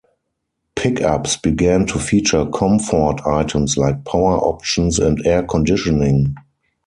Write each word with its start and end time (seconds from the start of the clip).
Pickups 0.75 1.37
began 1.37 1.85
to 1.85 1.99
feature 1.99 2.47
comfort 2.47 3.21
items 3.27 3.77
like 3.77 4.03
power 4.03 4.39
options 4.39 4.97
and 4.97 5.23
air 5.27 5.43
conditioning. 5.43 6.33